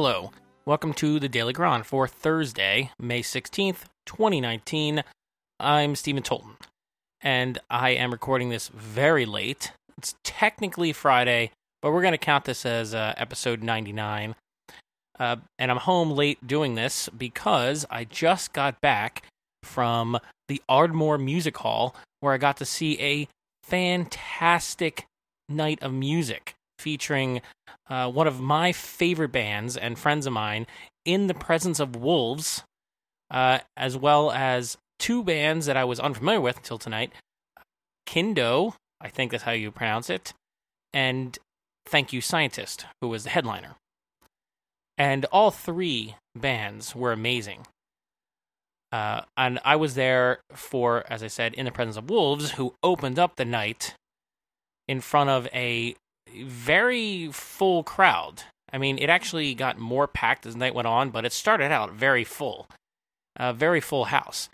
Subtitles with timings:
[0.00, 0.30] Hello.
[0.64, 5.02] Welcome to the Daily Chron for Thursday, May 16th, 2019.
[5.58, 6.54] I'm Stephen Tolton,
[7.20, 9.72] and I am recording this very late.
[9.96, 11.50] It's technically Friday,
[11.82, 14.36] but we're going to count this as uh, episode 99.
[15.18, 19.24] Uh, and I'm home late doing this because I just got back
[19.64, 23.26] from the Ardmore Music Hall where I got to see a
[23.64, 25.06] fantastic
[25.48, 27.40] night of music featuring
[27.88, 30.66] uh, one of my favorite bands and friends of mine
[31.04, 32.62] in the presence of wolves,
[33.30, 37.12] uh, as well as two bands that I was unfamiliar with until tonight
[38.06, 40.32] Kindo, I think that's how you pronounce it,
[40.94, 41.38] and
[41.86, 43.76] Thank You Scientist, who was the headliner.
[44.96, 47.66] And all three bands were amazing.
[48.90, 52.74] Uh, and I was there for, as I said, in the presence of wolves, who
[52.82, 53.94] opened up the night
[54.88, 55.94] in front of a
[56.44, 58.42] very full crowd.
[58.72, 61.92] I mean, it actually got more packed as night went on, but it started out
[61.92, 62.66] very full,
[63.36, 64.48] a very full house.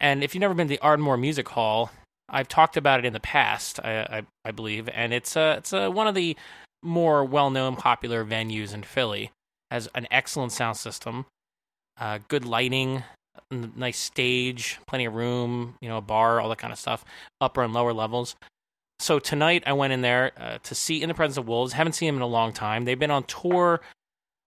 [0.00, 1.90] And if you've never been to the Ardmore Music Hall,
[2.28, 5.72] I've talked about it in the past, I, I, I believe, and it's uh, it's
[5.72, 6.36] uh, one of the
[6.82, 9.30] more well-known, popular venues in Philly.
[9.70, 11.26] Has an excellent sound system,
[12.00, 13.04] uh, good lighting,
[13.50, 17.04] nice stage, plenty of room, you know, a bar, all that kind of stuff,
[17.40, 18.34] upper and lower levels.
[19.00, 21.72] So tonight I went in there uh, to see In the Presence of Wolves.
[21.72, 22.84] Haven't seen them in a long time.
[22.84, 23.80] They've been on tour,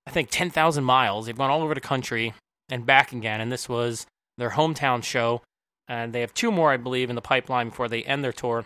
[0.06, 1.26] I think, 10,000 miles.
[1.26, 2.36] They've gone all over the country
[2.70, 3.42] and back again.
[3.42, 4.06] And this was
[4.38, 5.42] their hometown show.
[5.88, 8.66] And they have two more, I believe, in the pipeline before they end their tour.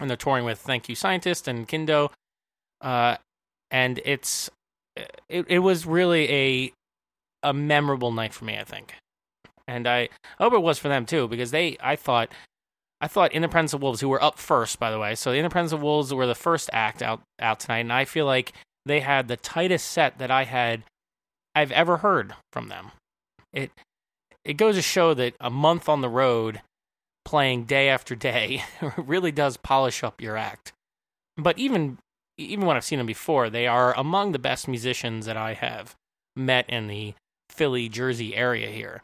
[0.00, 2.10] And they're touring with Thank You Scientist and Kindo.
[2.80, 3.18] Uh,
[3.70, 4.50] and it's
[5.28, 6.72] it, it was really a
[7.42, 8.94] a memorable night for me, I think.
[9.68, 10.08] And I
[10.38, 12.30] hope it was for them too, because they I thought
[13.00, 15.14] I thought In the Presence of Wolves, who were up first, by the way.
[15.14, 18.26] So the Presence of Wolves were the first act out out tonight, and I feel
[18.26, 18.52] like
[18.86, 20.84] they had the tightest set that I had
[21.54, 22.92] I've ever heard from them.
[23.52, 23.70] It
[24.44, 26.62] it goes to show that a month on the road
[27.24, 28.62] playing day after day
[28.96, 30.72] really does polish up your act.
[31.36, 31.98] But even
[32.38, 35.94] even when I've seen them before, they are among the best musicians that I have
[36.34, 37.14] met in the
[37.50, 39.02] Philly, Jersey area here.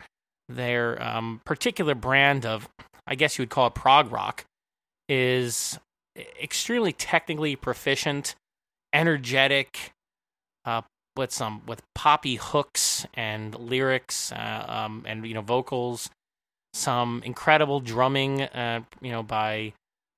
[0.49, 2.69] Their um, particular brand of
[3.07, 4.45] I guess you would call it prog rock,
[5.09, 5.79] is
[6.41, 8.35] extremely technically proficient,
[8.93, 9.93] energetic,
[10.65, 10.83] uh,
[11.17, 16.11] with some with poppy hooks and lyrics, uh, um, and you know vocals,
[16.73, 19.73] some incredible drumming, uh, you know by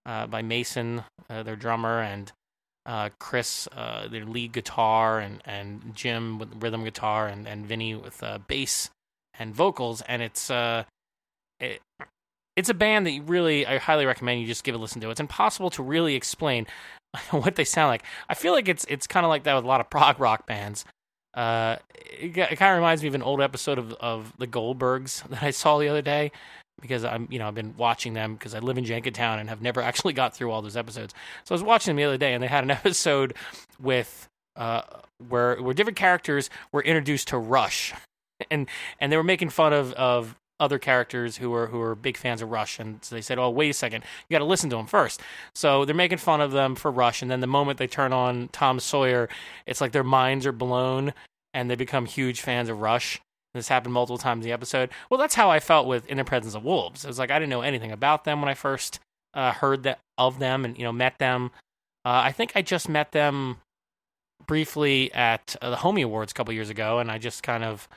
[0.06, 2.33] uh, by Mason, uh, their drummer, and
[2.87, 8.22] uh, Chris, their lead guitar, and and Jim with rhythm guitar, and and Vinny with
[8.47, 8.91] bass
[9.37, 10.51] and vocals, and it's
[11.61, 11.81] it,
[12.56, 15.10] it's a band that you really I highly recommend you just give a listen to.
[15.10, 16.66] It's impossible to really explain
[17.31, 18.04] what they sound like.
[18.28, 20.47] I feel like it's it's kind of like that with a lot of prog rock
[20.47, 20.84] bands.
[21.34, 25.28] Uh, it, it kind of reminds me of an old episode of of the Goldbergs
[25.28, 26.32] that I saw the other day
[26.81, 29.62] because I'm you know I've been watching them because I live in Jenkintown and have
[29.62, 31.15] never actually got through all those episodes.
[31.44, 33.34] So I was watching them the other day and they had an episode
[33.81, 34.82] with uh
[35.28, 37.92] where where different characters were introduced to Rush
[38.50, 38.69] and
[39.00, 42.42] and they were making fun of of other characters who are who are big fans
[42.42, 44.76] of Rush, and so they said, "Oh, wait a second, you got to listen to
[44.76, 45.20] them first.
[45.54, 48.48] So they're making fun of them for Rush, and then the moment they turn on
[48.48, 49.28] Tom Sawyer,
[49.66, 51.12] it's like their minds are blown,
[51.53, 53.20] and they become huge fans of Rush.
[53.53, 54.91] This happened multiple times in the episode.
[55.10, 57.04] Well, that's how I felt with In the Presence of Wolves.
[57.04, 58.98] It was like I didn't know anything about them when I first
[59.34, 61.50] uh, heard that of them, and you know met them.
[62.04, 63.58] Uh, I think I just met them
[64.47, 67.88] briefly at uh, the Homie Awards a couple years ago, and I just kind of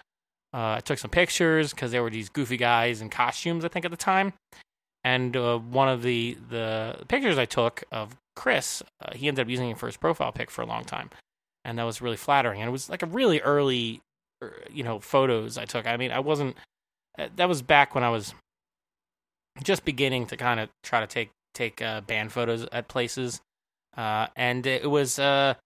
[0.57, 3.85] uh, I took some pictures because there were these goofy guys in costumes, I think,
[3.85, 4.33] at the time.
[5.03, 9.49] And uh, one of the, the pictures I took of Chris, uh, he ended up
[9.51, 11.11] using it for his profile pic for a long time.
[11.63, 12.59] And that was really flattering.
[12.59, 14.01] And it was like a really early,
[14.41, 15.85] er, you know, photos I took.
[15.85, 16.57] I mean, I wasn't,
[17.19, 18.33] uh, that was back when I was
[19.61, 23.41] just beginning to kind of try to take, take uh, band photos at places.
[23.95, 25.57] Uh, and it was, but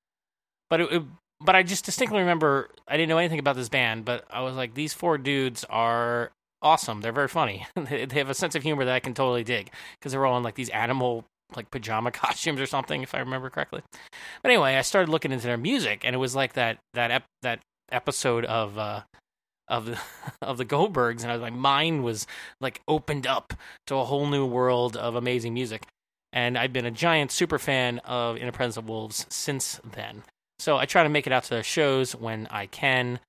[0.69, 1.03] it, it
[1.43, 4.55] but I just distinctly remember I didn't know anything about this band, but I was
[4.55, 7.01] like, these four dudes are awesome.
[7.01, 7.65] They're very funny.
[7.75, 10.43] they have a sense of humor that I can totally dig because they're all in
[10.43, 13.81] like these animal like pajama costumes or something, if I remember correctly.
[14.41, 17.25] But anyway, I started looking into their music, and it was like that that ep-
[17.41, 17.59] that
[17.91, 19.01] episode of uh,
[19.67, 19.99] of the
[20.41, 22.27] of the Goldbergs, and I was, my mind was
[22.59, 23.53] like opened up
[23.87, 25.85] to a whole new world of amazing music.
[26.33, 30.23] And I've been a giant super fan of In the Presence of Wolves since then.
[30.61, 33.19] So I try to make it out to their shows when I can,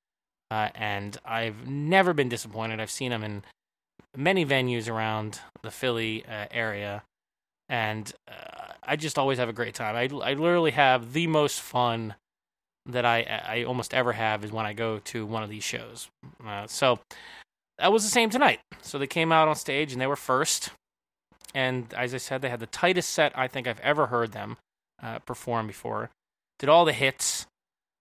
[0.50, 2.78] uh, and I've never been disappointed.
[2.78, 3.42] I've seen them in
[4.14, 7.04] many venues around the Philly uh, area,
[7.70, 9.96] and uh, I just always have a great time.
[9.96, 12.16] I, I literally have the most fun
[12.84, 16.10] that I I almost ever have is when I go to one of these shows.
[16.46, 16.98] Uh, so
[17.78, 18.60] that was the same tonight.
[18.82, 20.68] So they came out on stage and they were first,
[21.54, 24.58] and as I said, they had the tightest set I think I've ever heard them
[25.02, 26.10] uh, perform before.
[26.58, 27.46] Did all the hits.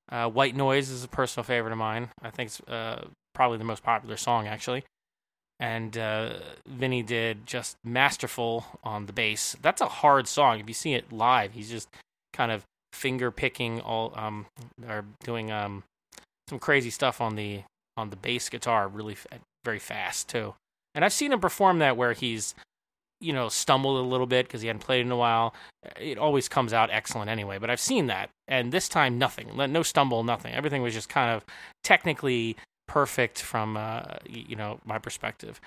[0.09, 2.09] Uh, White Noise is a personal favorite of mine.
[2.21, 4.83] I think it's uh, probably the most popular song actually.
[5.59, 6.33] And uh,
[6.67, 9.55] Vinny did just masterful on the bass.
[9.61, 10.59] That's a hard song.
[10.59, 11.87] If you see it live, he's just
[12.33, 12.63] kind of
[12.93, 14.45] finger picking all um
[14.87, 15.83] or doing um
[16.49, 17.61] some crazy stuff on the
[17.95, 19.27] on the bass guitar really f-
[19.63, 20.53] very fast too.
[20.93, 22.53] And I've seen him perform that where he's
[23.21, 25.53] you know stumbled a little bit because he hadn't played in a while.
[25.99, 29.55] It always comes out excellent anyway, but I've seen that and this time nothing.
[29.55, 30.53] No stumble, nothing.
[30.53, 31.45] Everything was just kind of
[31.83, 32.57] technically
[32.87, 35.61] perfect from uh, you know my perspective.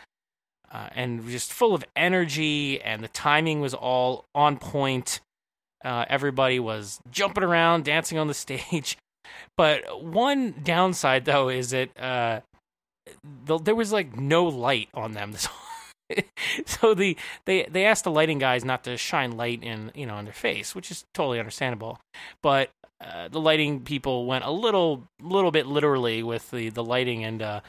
[0.73, 5.21] Uh, and just full of energy, and the timing was all on point
[5.85, 8.97] uh, everybody was jumping around, dancing on the stage.
[9.57, 12.41] But one downside, though, is that uh,
[13.45, 15.35] the, there was like no light on them.
[16.67, 17.17] so the
[17.47, 20.35] they they asked the lighting guys not to shine light in you know on their
[20.35, 21.99] face, which is totally understandable.
[22.43, 22.71] But
[23.01, 27.43] uh, the lighting people went a little little bit literally with the the lighting, and
[27.43, 27.61] uh,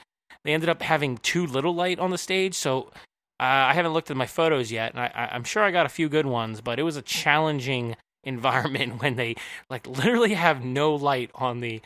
[0.43, 2.55] they ended up having too little light on the stage.
[2.55, 2.91] So
[3.39, 5.89] uh, I haven't looked at my photos yet, and I, I'm sure I got a
[5.89, 9.35] few good ones, but it was a challenging environment when they
[9.69, 11.81] like literally have no light on the,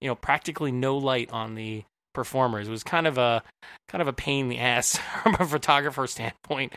[0.00, 2.68] you know, practically no light on the performers.
[2.68, 3.42] It was kind of a
[3.88, 6.72] kind of a pain in the ass from a photographer standpoint,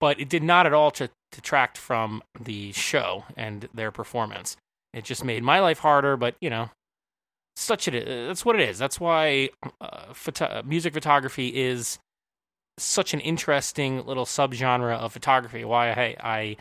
[0.00, 0.92] but it did not at all
[1.32, 4.56] detract from the show and their performance.
[4.92, 6.70] It just made my life harder, but you know,
[7.56, 8.28] such it is.
[8.28, 8.78] That's what it is.
[8.78, 11.98] That's why uh, photo- music photography is
[12.78, 15.64] such an interesting little subgenre of photography.
[15.64, 16.56] Why I, I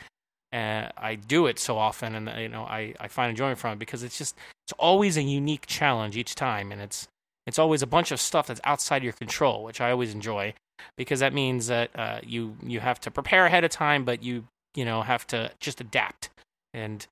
[0.56, 3.80] uh, I do it so often, and you know I, I find enjoyment from it
[3.80, 7.08] because it's just it's always a unique challenge each time, and it's
[7.46, 10.54] it's always a bunch of stuff that's outside your control, which I always enjoy
[10.98, 14.46] because that means that uh, you you have to prepare ahead of time, but you
[14.76, 16.30] you know have to just adapt,
[16.74, 17.06] and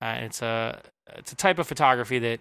[0.00, 0.80] uh, it's a
[1.16, 2.40] it's a type of photography that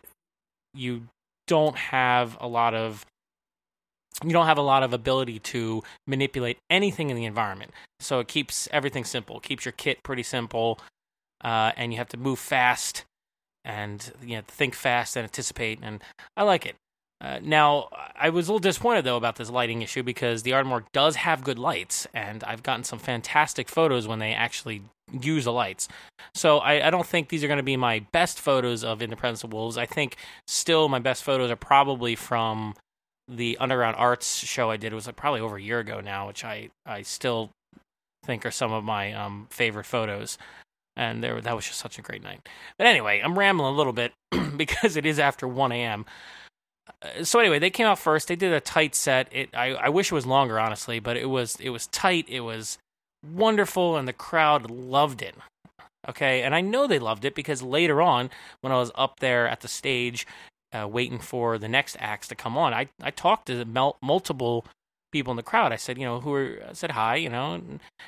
[0.74, 1.08] you
[1.48, 3.06] don't have a lot of
[4.24, 7.72] you don't have a lot of ability to manipulate anything in the environment.
[8.00, 10.80] So it keeps everything simple, keeps your kit pretty simple,
[11.44, 13.06] uh, and you have to move fast
[13.64, 15.80] and you know, think fast and anticipate.
[15.82, 16.04] And
[16.36, 16.76] I like it.
[17.22, 20.86] Uh, now, I was a little disappointed though about this lighting issue because the Ardmore
[20.94, 25.52] does have good lights, and I've gotten some fantastic photos when they actually use the
[25.52, 25.88] lights.
[26.34, 29.10] So I, I don't think these are going to be my best photos of In
[29.10, 29.78] the Presence of Wolves.
[29.78, 30.16] I think
[30.48, 32.76] still my best photos are probably from
[33.28, 36.28] the Underground Arts show I did It was like probably over a year ago now,
[36.28, 37.52] which I I still
[38.26, 40.38] think are some of my um, favorite photos.
[40.96, 42.48] And there, that was just such a great night.
[42.78, 44.12] But anyway, I'm rambling a little bit
[44.58, 46.06] because it is after 1 a.m.
[47.02, 48.28] Uh, so anyway, they came out first.
[48.28, 49.28] They did a tight set.
[49.32, 52.26] It I, I wish it was longer, honestly, but it was it was tight.
[52.28, 52.78] It was
[53.26, 55.36] wonderful, and the crowd loved it.
[56.08, 58.30] Okay, and I know they loved it because later on,
[58.62, 60.26] when I was up there at the stage
[60.74, 63.66] uh, waiting for the next acts to come on, I I talked to
[64.02, 64.66] multiple
[65.12, 65.72] people in the crowd.
[65.72, 67.62] I said, you know, who are I said hi, you know,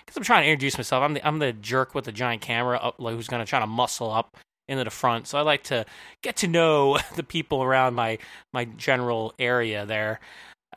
[0.06, 1.04] because I'm trying to introduce myself.
[1.04, 3.60] I'm the I'm the jerk with the giant camera up, like, who's going to try
[3.60, 4.38] to muscle up
[4.72, 5.28] into the front.
[5.28, 5.86] So I like to
[6.24, 8.18] get to know the people around my
[8.54, 10.20] my general area there,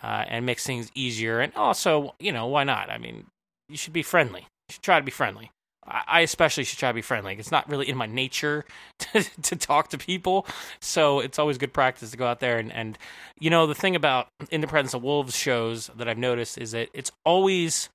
[0.03, 1.41] uh, and makes things easier.
[1.41, 2.91] And also, you know, why not?
[2.91, 3.27] I mean,
[3.69, 4.41] you should be friendly.
[4.69, 5.51] You should try to be friendly.
[5.87, 7.35] I especially should try to be friendly.
[7.35, 8.65] It's not really in my nature
[9.01, 10.47] to, to talk to people,
[10.81, 12.99] so it's always good practice to go out there and, and
[13.39, 16.73] you know the thing about In the Presence of Wolves shows that I've noticed is
[16.73, 17.91] that it's always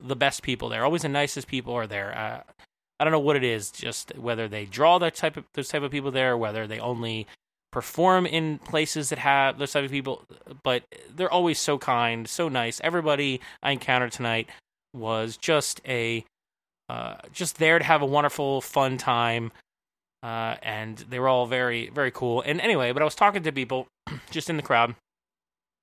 [0.00, 2.16] the best people there, always the nicest people are there.
[2.16, 2.52] Uh,
[2.98, 5.82] I don't know what it is, just whether they draw that type of those type
[5.82, 7.26] of people there, whether they only
[7.70, 10.24] perform in places that have those type of people,
[10.62, 10.82] but
[11.14, 12.80] they're always so kind, so nice.
[12.82, 14.48] Everybody I encountered tonight
[14.94, 16.24] was just a
[16.88, 19.52] uh, just there to have a wonderful, fun time.
[20.22, 22.42] Uh, and they were all very, very cool.
[22.44, 23.86] And anyway, but I was talking to people
[24.30, 24.94] just in the crowd,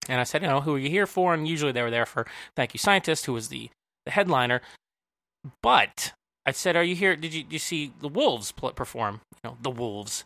[0.09, 1.33] and I said, you know, who are you here for?
[1.33, 3.69] And usually they were there for Thank You Scientist, who was the,
[4.05, 4.61] the headliner.
[5.61, 6.13] But
[6.45, 7.15] I said, are you here?
[7.15, 9.21] Did you, did you see the Wolves perform?
[9.43, 10.25] You know, the Wolves.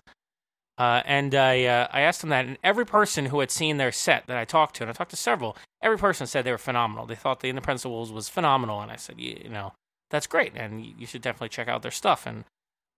[0.77, 3.91] Uh, and I, uh, I asked them that, and every person who had seen their
[3.91, 6.57] set that I talked to, and I talked to several, every person said they were
[6.57, 7.05] phenomenal.
[7.05, 9.49] They thought the In the Presence of Wolves was phenomenal, and I said, you, you
[9.49, 9.73] know,
[10.09, 12.25] that's great, and you should definitely check out their stuff.
[12.25, 12.45] And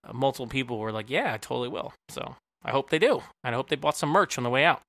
[0.04, 3.54] uh, multiple people were like, "Yeah, I totally will." So I hope they do, and
[3.54, 4.80] I hope they bought some merch on the way out.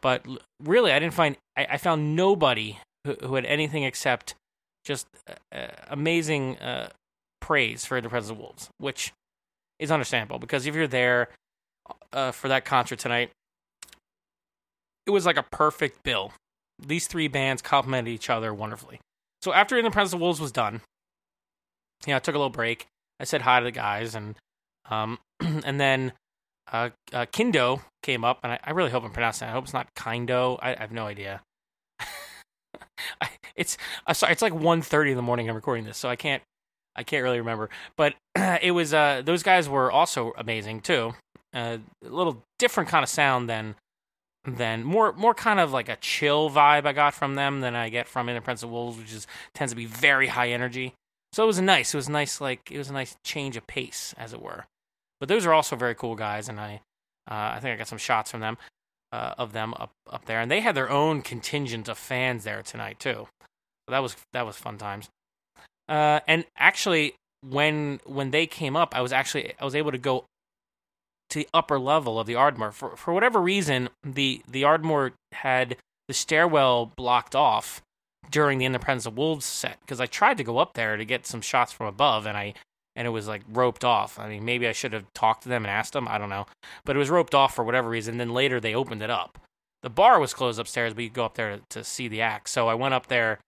[0.00, 0.24] But
[0.62, 4.34] really, I didn't find I, I found nobody who, who, had anything except
[4.84, 6.90] just uh, uh amazing uh,
[7.42, 9.12] praise for the Presence of Wolves, which
[9.78, 11.28] is understandable because if you're there,
[12.12, 13.30] uh, for that concert tonight.
[15.06, 16.32] It was like a perfect bill.
[16.78, 19.00] These three bands complemented each other wonderfully.
[19.42, 20.80] So after In the Presence of Wolves was done,
[22.06, 22.86] you know, I took a little break.
[23.20, 24.36] I said hi to the guys, and
[24.90, 26.12] um, and then
[26.72, 29.50] uh, uh, Kindo came up, and I, I, really hope I'm pronouncing it.
[29.50, 30.58] I hope it's not Kindo.
[30.60, 31.42] I, I have no idea.
[32.00, 35.48] I, it's uh, sorry, it's like 1.30 in the morning.
[35.48, 36.42] I'm recording this, so I can't
[36.94, 37.70] I can't really remember.
[37.96, 41.14] But it was uh, those guys were also amazing too.
[41.54, 43.74] Uh, a little different kind of sound than
[44.44, 47.88] than more more kind of like a chill vibe I got from them than I
[47.88, 50.94] get from In the Presence of Wolves, which is tends to be very high energy.
[51.32, 51.94] So it was nice.
[51.94, 54.66] It was nice, like it was a nice change of pace, as it were.
[55.18, 56.80] But those are also very cool guys, and I
[57.30, 58.58] uh, I think I got some shots from them
[59.12, 62.62] uh, of them up up there, and they had their own contingent of fans there
[62.62, 63.28] tonight too.
[63.40, 65.08] So that was that was fun times.
[65.88, 67.14] Uh, and actually,
[67.46, 70.24] when when they came up, I was actually I was able to go
[71.30, 72.72] to the upper level of the Ardmore.
[72.72, 75.76] For for whatever reason, the the Ardmore had
[76.08, 77.82] the stairwell blocked off
[78.30, 80.96] during the In the Presence of Wolves set because I tried to go up there
[80.96, 82.54] to get some shots from above, and I
[82.94, 84.18] and it was like roped off.
[84.18, 86.08] I mean, maybe I should have talked to them and asked them.
[86.08, 86.46] I don't know,
[86.84, 88.18] but it was roped off for whatever reason.
[88.18, 89.38] Then later they opened it up.
[89.82, 92.20] The bar was closed upstairs, but you could go up there to, to see the
[92.20, 92.48] act.
[92.48, 93.40] So I went up there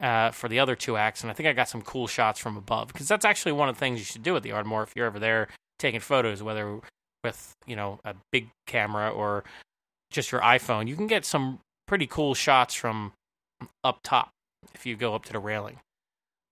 [0.00, 2.56] uh, for the other two acts, and I think I got some cool shots from
[2.56, 4.92] above because that's actually one of the things you should do at the Ardmore if
[4.94, 6.80] you're ever there taking photos, whether
[7.24, 9.44] with you know a big camera or
[10.10, 10.88] just your iPhone.
[10.88, 13.12] You can get some pretty cool shots from
[13.82, 14.30] up top
[14.74, 15.78] if you go up to the railing.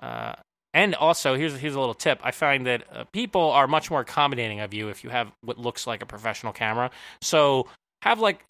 [0.01, 0.35] Uh,
[0.75, 2.21] and also, here's here's a little tip.
[2.23, 5.59] I find that uh, people are much more accommodating of you if you have what
[5.59, 6.91] looks like a professional camera.
[7.23, 7.69] So
[8.03, 8.45] have like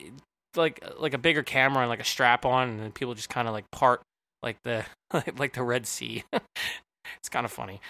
[0.56, 3.54] like like a bigger camera and like a strap on, and people just kind of
[3.54, 4.00] like part
[4.42, 4.84] like the
[5.36, 6.24] like the Red Sea.
[6.32, 7.80] it's kind of funny.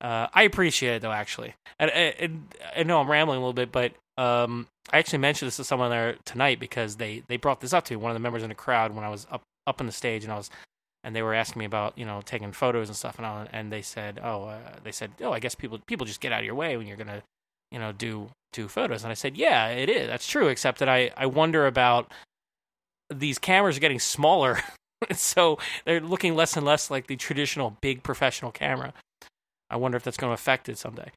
[0.00, 1.54] Uh, I appreciate it though, actually.
[1.78, 5.56] And, and, I know I'm rambling a little bit, but um, I actually mentioned this
[5.56, 8.20] to someone there tonight because they they brought this up to me, one of the
[8.20, 10.50] members in the crowd when I was up up on the stage, and I was
[11.04, 13.72] and they were asking me about you know taking photos and stuff, and all, and
[13.72, 16.46] they said, oh, uh, they said, oh, I guess people people just get out of
[16.46, 17.22] your way when you're gonna
[17.70, 20.88] you know do do photos, and I said, yeah, it is, that's true, except that
[20.88, 22.12] I I wonder about
[23.08, 24.58] these cameras are getting smaller
[25.12, 28.92] so they're looking less and less like the traditional big professional camera.
[29.70, 31.10] I wonder if that's going to affect it someday.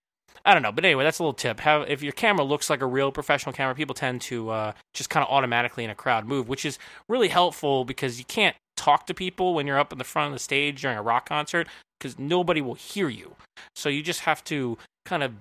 [0.46, 1.60] I don't know, but anyway, that's a little tip.
[1.62, 5.10] Have if your camera looks like a real professional camera, people tend to uh, just
[5.10, 6.78] kind of automatically in a crowd move, which is
[7.10, 10.34] really helpful because you can't talk to people when you're up in the front of
[10.34, 11.68] the stage during a rock concert
[12.00, 13.36] because nobody will hear you.
[13.76, 15.34] So you just have to kind of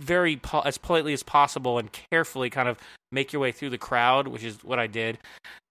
[0.00, 2.78] very po- as politely as possible and carefully kind of
[3.12, 5.18] make your way through the crowd, which is what I did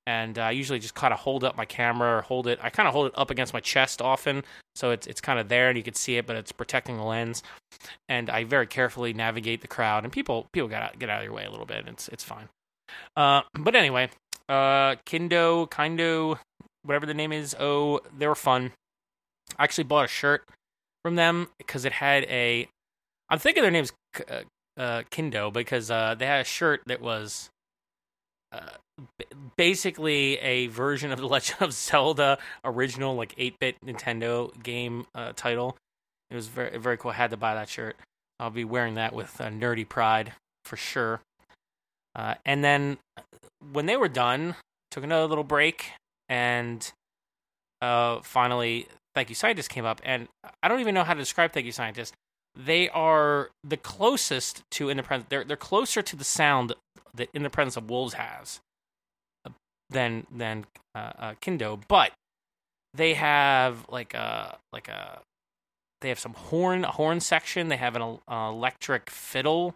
[0.06, 2.60] and I usually just kind of hold up my camera or hold it.
[2.62, 4.44] I kind of hold it up against my chest often,
[4.76, 7.04] so it's it's kind of there and you can see it, but it's protecting the
[7.04, 7.44] lens.
[8.10, 11.26] And I very carefully navigate the crowd, and people people get out, get out of
[11.26, 11.88] your way a little bit.
[11.88, 12.50] It's it's fine.
[13.16, 14.10] Uh, but anyway,
[14.50, 16.38] uh, Kindo, Kindo,
[16.84, 17.56] whatever the name is.
[17.60, 18.72] Oh, they were fun.
[19.58, 20.44] I actually bought a shirt
[21.04, 22.68] from them because it had a.
[23.30, 23.94] I'm thinking their name's
[24.30, 24.42] uh,
[24.78, 27.50] uh, Kindo because uh, they had a shirt that was
[28.52, 28.78] uh,
[29.58, 35.78] basically a version of the Legend of Zelda original, like 8-bit Nintendo game uh, title.
[36.30, 37.12] It was very very cool.
[37.12, 37.96] I had to buy that shirt.
[38.40, 40.34] I'll be wearing that with uh, nerdy pride
[40.66, 41.22] for sure.
[42.16, 42.98] Uh, and then
[43.72, 44.56] when they were done,
[44.92, 45.92] took another little break,
[46.30, 46.92] and
[47.82, 50.02] uh, finally, Thank You Scientist came up.
[50.04, 50.28] And
[50.62, 52.14] I don't even know how to describe Thank You Scientist.
[52.56, 55.28] They are the closest to In the Presence.
[55.30, 56.74] They're they're closer to the sound
[57.14, 58.60] that In the Presence of Wolves has
[59.94, 62.12] than than uh, uh, Kindo, but
[62.94, 65.22] they have like a like a
[66.02, 67.70] they have some horn horn section.
[67.70, 69.76] They have an uh, electric fiddle,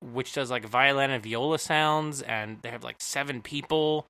[0.00, 4.06] which does like violin and viola sounds, and they have like seven people,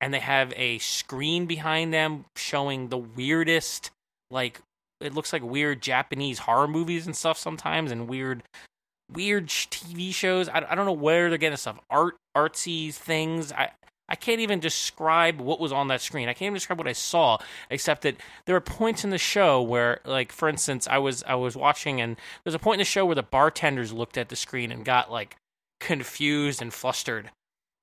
[0.00, 3.90] and they have a screen behind them showing the weirdest
[4.30, 4.60] like
[5.00, 8.42] it looks like weird Japanese horror movies and stuff sometimes, and weird
[9.10, 10.48] weird TV shows.
[10.48, 11.78] I, I don't know where they're getting stuff.
[11.88, 13.52] Art artsy things.
[13.52, 13.70] I
[14.12, 16.28] I can't even describe what was on that screen.
[16.28, 17.38] I can't even describe what I saw,
[17.70, 21.34] except that there were points in the show where, like, for instance, I was I
[21.34, 24.36] was watching, and there's a point in the show where the bartenders looked at the
[24.36, 25.36] screen and got like
[25.80, 27.30] confused and flustered.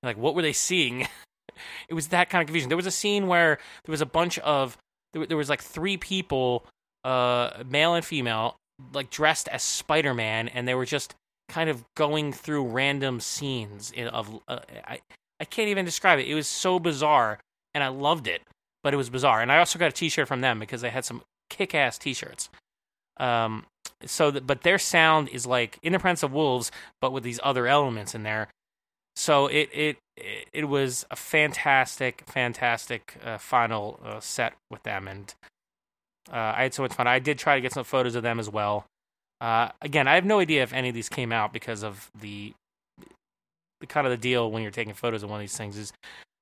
[0.03, 1.07] Like, what were they seeing?
[1.89, 2.69] it was that kind of confusion.
[2.69, 4.77] There was a scene where there was a bunch of
[5.13, 6.67] there, there was like three people,
[7.03, 8.55] uh, male and female,
[8.93, 11.15] like dressed as Spider Man, and they were just
[11.50, 15.00] kind of going through random scenes of uh, I,
[15.39, 16.27] I can't even describe it.
[16.27, 17.39] It was so bizarre,
[17.74, 18.41] and I loved it,
[18.84, 19.41] but it was bizarre.
[19.41, 22.50] And I also got a T-shirt from them because they had some kick-ass T-shirts.
[23.17, 23.65] Um,
[24.05, 27.39] so that, but their sound is like *In the Presence of Wolves, but with these
[27.43, 28.48] other elements in there.
[29.15, 29.98] So it it
[30.53, 35.34] it was a fantastic, fantastic uh, final uh, set with them, and
[36.31, 37.08] uh, I had so much fun.
[37.08, 38.86] I did try to get some photos of them as well.
[39.41, 42.53] Uh, again, I have no idea if any of these came out because of the
[43.81, 45.93] the kind of the deal when you're taking photos of one of these things is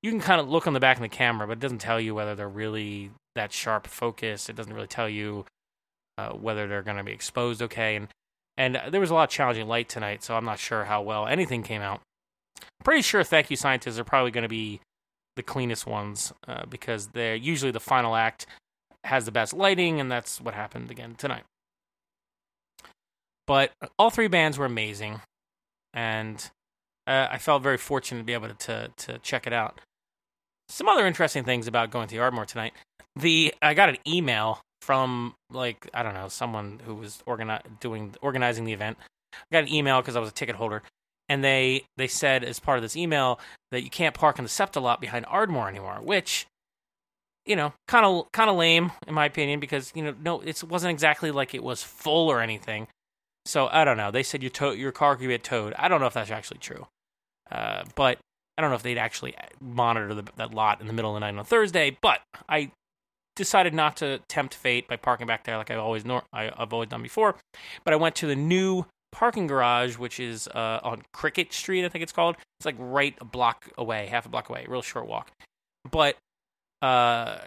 [0.01, 1.99] you can kind of look on the back of the camera, but it doesn't tell
[1.99, 4.49] you whether they're really that sharp focus.
[4.49, 5.45] It doesn't really tell you
[6.17, 7.95] uh, whether they're going to be exposed okay.
[7.95, 8.07] And
[8.59, 11.27] and there was a lot of challenging light tonight, so I'm not sure how well
[11.27, 12.01] anything came out.
[12.59, 14.81] I'm pretty sure Thank You Scientists are probably going to be
[15.35, 18.47] the cleanest ones uh, because they're usually the final act
[19.03, 21.43] has the best lighting, and that's what happened again tonight.
[23.45, 25.21] But all three bands were amazing,
[25.93, 26.49] and
[27.07, 29.79] uh, I felt very fortunate to be able to, to, to check it out.
[30.69, 32.73] Some other interesting things about going to Ardmore tonight.
[33.15, 38.13] The I got an email from like I don't know someone who was organi- doing
[38.21, 38.97] organizing the event.
[39.33, 40.83] I got an email because I was a ticket holder,
[41.29, 43.39] and they they said as part of this email
[43.71, 46.45] that you can't park in the SEPTA lot behind Ardmore anymore, which
[47.45, 50.61] you know kind of kind of lame in my opinion because you know no it
[50.63, 52.87] wasn't exactly like it was full or anything.
[53.45, 54.11] So I don't know.
[54.11, 55.73] They said your tow- your car could get towed.
[55.77, 56.87] I don't know if that's actually true.
[57.51, 58.17] Uh, but
[58.57, 61.19] I don't know if they'd actually monitor the, that lot in the middle of the
[61.19, 61.97] night on Thursday.
[62.01, 62.71] But I
[63.35, 66.73] decided not to tempt fate by parking back there like I always nor- I, have
[66.73, 67.35] always done before.
[67.83, 71.89] But I went to the new parking garage, which is uh, on Cricket Street, I
[71.89, 72.35] think it's called.
[72.59, 75.31] It's like right a block away, half a block away, real short walk.
[75.89, 76.17] But
[76.81, 77.39] uh,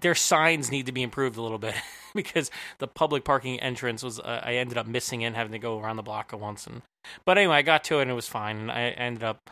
[0.00, 1.74] their signs need to be improved a little bit
[2.14, 5.78] because the public parking entrance was uh, I ended up missing it, having to go
[5.80, 6.66] around the block once.
[6.66, 6.82] And
[7.24, 8.58] but anyway, I got to it and it was fine.
[8.58, 9.50] And I ended up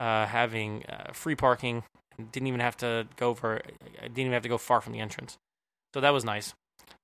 [0.00, 1.84] uh, having uh, free parking.
[2.32, 3.60] Didn't even have to go for.
[3.98, 5.36] I didn't even have to go far from the entrance,
[5.92, 6.54] so that was nice.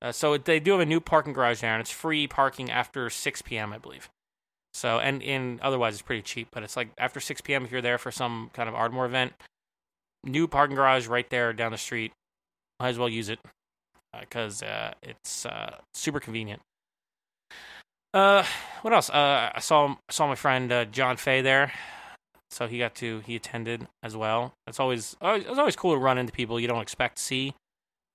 [0.01, 3.11] Uh, so they do have a new parking garage there, and it's free parking after
[3.11, 3.73] 6 p.m.
[3.73, 4.09] I believe.
[4.73, 7.64] So and in otherwise it's pretty cheap, but it's like after 6 p.m.
[7.64, 9.33] if you're there for some kind of Ardmore event,
[10.24, 12.12] new parking garage right there down the street.
[12.78, 13.38] Might as well use it
[14.18, 16.61] because uh, uh, it's uh, super convenient.
[18.12, 18.44] Uh,
[18.83, 19.09] what else?
[19.11, 21.72] Uh, I saw saw my friend uh, John Fay there,
[22.50, 24.52] so he got to he attended as well.
[24.66, 27.54] It's always it's always cool to run into people you don't expect to see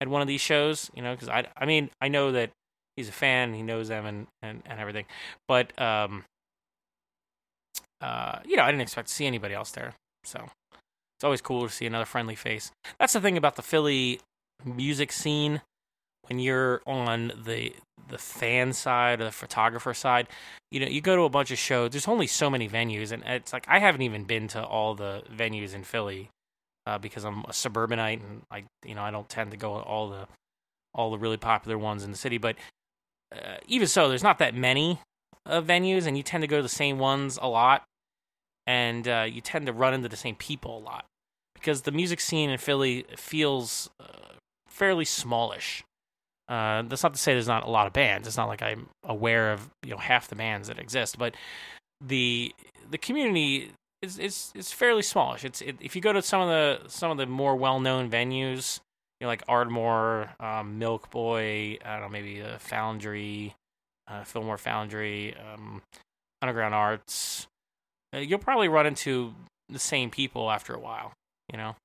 [0.02, 0.92] at one of these shows.
[0.94, 2.52] You know, because I I mean I know that
[2.98, 5.06] he's a fan, he knows them and and, and everything,
[5.48, 6.26] but um,
[8.02, 9.94] uh, you know I didn't expect to see anybody else there,
[10.26, 10.46] so
[11.18, 12.72] it's always cool to see another friendly face.
[13.00, 14.20] That's the thing about the Philly
[14.64, 15.62] music scene
[16.28, 17.74] when you're on the
[18.08, 20.28] the fan side or the photographer side,
[20.70, 21.92] you know, you go to a bunch of shows.
[21.92, 25.24] There's only so many venues, and it's like I haven't even been to all the
[25.36, 26.30] venues in Philly
[26.86, 29.84] uh, because I'm a suburbanite, and I, you know, I don't tend to go to
[29.84, 30.28] all the
[30.94, 32.38] all the really popular ones in the city.
[32.38, 32.56] But
[33.34, 35.00] uh, even so, there's not that many
[35.46, 37.84] uh, venues, and you tend to go to the same ones a lot
[38.68, 41.06] and uh, you tend to run into the same people a lot
[41.54, 44.34] because the music scene in Philly feels uh,
[44.68, 45.84] fairly smallish.
[46.48, 48.28] Uh, that's not to say there's not a lot of bands.
[48.28, 51.36] It's not like I'm aware of you know half the bands that exist, but
[52.02, 52.54] the
[52.90, 55.44] the community is is is fairly smallish.
[55.44, 58.12] It's it, if you go to some of the some of the more well known
[58.12, 58.80] venues,
[59.20, 63.56] you know, like Ardmore, um, MilkBoy, I don't know, maybe the Foundry,
[64.08, 65.82] uh, Fillmore Foundry, um,
[66.42, 67.55] Underground Arts, uh,
[68.20, 69.34] you'll probably run into
[69.70, 71.14] the same people after a while.
[71.52, 71.76] You know,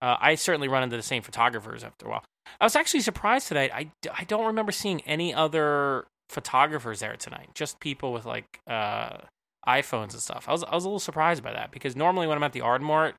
[0.00, 2.24] uh, I certainly run into the same photographers after a while.
[2.60, 3.70] I was actually surprised tonight.
[3.74, 7.50] I, I don't remember seeing any other photographers there tonight.
[7.54, 9.18] Just people with like uh,
[9.66, 10.46] iPhones and stuff.
[10.48, 12.62] I was I was a little surprised by that because normally when I'm at the
[12.62, 13.14] Ardmore,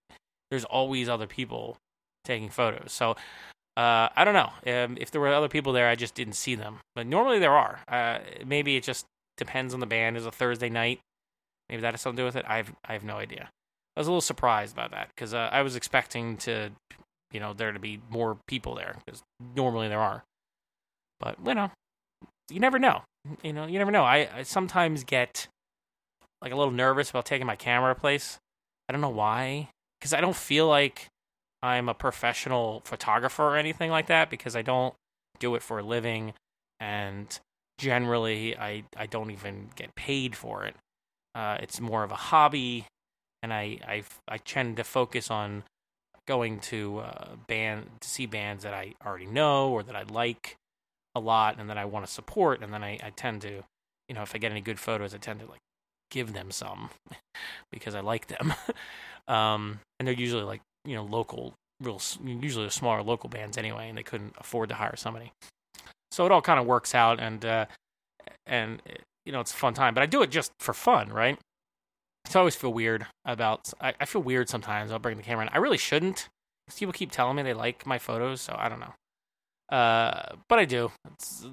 [0.49, 1.77] there's always other people
[2.25, 2.91] taking photos.
[2.91, 3.11] So
[3.77, 5.87] uh, I don't know um, if there were other people there.
[5.87, 6.79] I just didn't see them.
[6.95, 7.79] But normally there are.
[7.87, 9.05] Uh, maybe it just
[9.37, 10.17] depends on the band.
[10.17, 10.99] It's a Thursday night.
[11.69, 12.45] Maybe that has something to do with it.
[12.47, 13.49] I have I have no idea.
[13.95, 16.69] I was a little surprised by that because uh, I was expecting to,
[17.31, 19.21] you know, there to be more people there because
[19.55, 20.23] normally there are.
[21.19, 21.71] But you know,
[22.49, 23.03] you never know.
[23.43, 24.03] You know, you never know.
[24.03, 25.47] I, I sometimes get
[26.41, 28.39] like a little nervous about taking my camera place.
[28.87, 31.07] I don't know why, because I don't feel like
[31.61, 34.93] I'm a professional photographer or anything like that because I don't
[35.39, 36.33] do it for a living
[36.79, 37.39] and
[37.77, 40.75] generally I I don't even get paid for it.
[41.35, 42.85] Uh, it's more of a hobby,
[43.43, 45.63] and I, I, I tend to focus on
[46.27, 50.55] going to uh, band to see bands that I already know or that I like
[51.15, 53.63] a lot and that I want to support, and then I, I tend to,
[54.07, 55.59] you know, if I get any good photos, I tend to like
[56.11, 56.89] give them some
[57.71, 58.53] because I like them.
[59.27, 63.97] um, and they're usually like you know local, real usually smaller local bands anyway, and
[63.97, 65.31] they couldn't afford to hire somebody.
[66.11, 67.65] So it all kind of works out, and uh,
[68.45, 68.81] and
[69.25, 69.93] you know it's a fun time.
[69.93, 71.37] But I do it just for fun, right?
[72.27, 73.73] So I always feel weird about.
[73.81, 74.91] I, I feel weird sometimes.
[74.91, 75.49] I'll bring the camera in.
[75.51, 76.29] I really shouldn't.
[76.75, 79.75] People keep telling me they like my photos, so I don't know.
[79.75, 80.91] Uh, but I do.
[81.13, 81.47] It's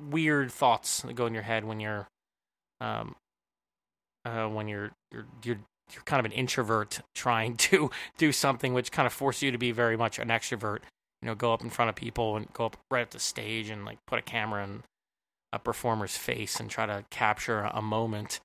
[0.00, 2.06] weird thoughts that go in your head when you're,
[2.80, 3.16] um,
[4.24, 5.58] uh, when you're you're you're
[5.92, 9.58] you're kind of an introvert trying to do something which kind of forces you to
[9.58, 10.80] be very much an extrovert.
[11.22, 13.70] You know, go up in front of people and go up right at the stage
[13.70, 14.82] and like put a camera in
[15.52, 18.40] a performer's face and try to capture a moment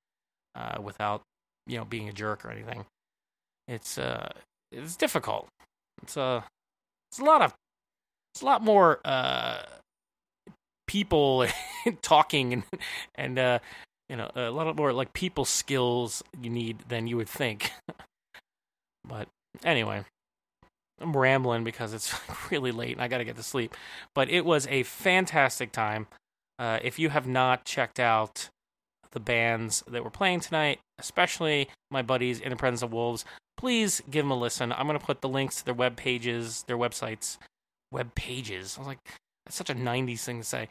[0.56, 1.22] uh, without
[1.68, 2.86] you know being a jerk or anything.
[3.68, 4.30] It's uh
[4.72, 5.48] it's difficult.
[6.04, 6.42] It's a uh,
[7.12, 7.54] it's a lot of
[8.34, 9.64] it's a lot more uh
[10.88, 11.48] people
[12.02, 12.64] talking and
[13.16, 13.60] and uh
[14.10, 17.72] you know a lot more like people skills you need than you would think.
[19.08, 19.28] but
[19.64, 20.04] anyway,
[21.00, 22.14] I'm rambling because it's
[22.52, 23.76] really late and I got to get to sleep.
[24.14, 26.08] But it was a fantastic time.
[26.62, 28.50] Uh, if you have not checked out
[29.14, 33.26] the bands that were playing tonight, especially my buddies in the presence of wolves,
[33.58, 34.72] please give them a listen.
[34.72, 37.40] I'm going to put the links to their web pages, their websites,
[37.92, 38.76] web pages.
[38.78, 39.00] I was like,
[39.44, 40.68] that's such a 90s thing to say.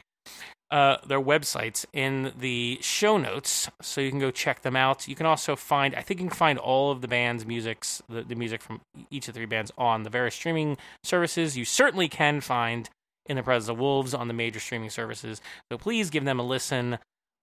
[0.71, 5.09] Uh, their websites in the show notes, so you can go check them out.
[5.09, 8.23] You can also find, I think you can find all of the band's musics, the,
[8.23, 11.57] the music from each of the three bands on the various streaming services.
[11.57, 12.89] You certainly can find
[13.25, 15.41] in the presence of wolves on the major streaming services.
[15.71, 16.97] So please give them a listen.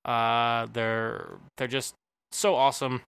[0.05, 1.95] Uh, they're they're just
[2.33, 3.03] so awesome.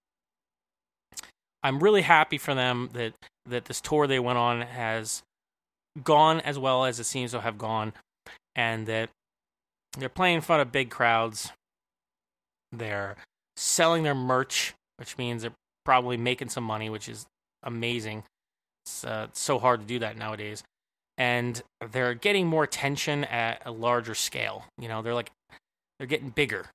[1.62, 3.12] I'm really happy for them that
[3.46, 5.22] that this tour they went on has
[6.04, 7.92] gone as well as it seems to have gone,
[8.54, 9.11] and that
[9.98, 11.52] they're playing in front of big crowds.
[12.72, 13.16] They're
[13.56, 15.52] selling their merch, which means they're
[15.85, 17.26] probably making some money, which is
[17.62, 18.22] amazing.
[18.85, 20.62] It's, uh, it's so hard to do that nowadays,
[21.20, 24.64] and they're getting more attention at a larger scale.
[24.80, 25.30] You know, they're like
[25.98, 26.66] they're getting bigger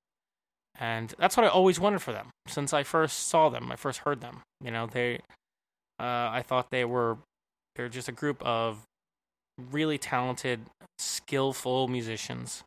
[0.78, 3.72] and that's what I always wanted for them since I first saw them.
[3.72, 4.42] I first heard them.
[4.62, 5.16] You know, they,
[5.98, 7.18] uh, I thought they were,
[7.74, 8.82] they're just a group of
[9.70, 10.60] really talented,
[10.98, 12.62] skillful musicians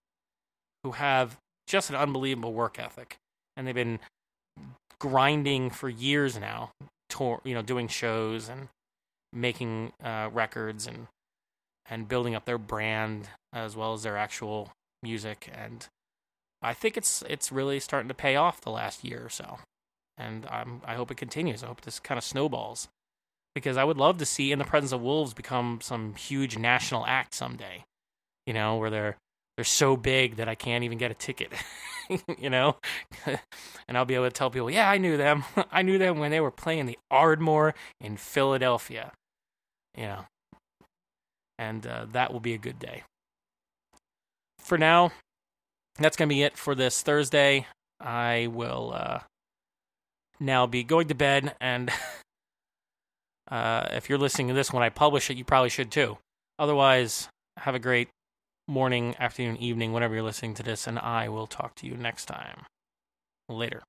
[0.83, 1.37] who have
[1.67, 3.17] just an unbelievable work ethic,
[3.55, 3.99] and they've been
[4.99, 6.71] grinding for years now,
[7.09, 8.69] tour, you know, doing shows and
[9.31, 11.07] making uh, records and
[11.89, 14.71] and building up their brand as well as their actual
[15.01, 15.87] music and
[16.61, 19.59] I think it's it's really starting to pay off the last year or so,
[20.17, 21.63] and I'm I hope it continues.
[21.63, 22.89] I hope this kind of snowballs,
[23.55, 27.05] because I would love to see In the Presence of Wolves become some huge national
[27.05, 27.85] act someday,
[28.45, 29.17] you know, where they're
[29.55, 31.53] they're so big that I can't even get a ticket,
[32.37, 32.75] you know,
[33.25, 36.31] and I'll be able to tell people, yeah, I knew them, I knew them when
[36.31, 39.13] they were playing the Ardmore in Philadelphia,
[39.95, 40.25] you know,
[41.59, 43.03] and uh, that will be a good day.
[44.59, 45.11] For now,
[45.97, 47.67] that's going to be it for this Thursday.
[47.99, 49.19] I will uh,
[50.39, 51.91] now be going to bed, and
[53.51, 56.17] uh, if you're listening to this when I publish it, you probably should too.
[56.57, 58.07] Otherwise, have a great
[58.67, 62.25] morning, afternoon, evening, whenever you're listening to this, and I will talk to you next
[62.25, 62.61] time.
[63.49, 63.81] Later.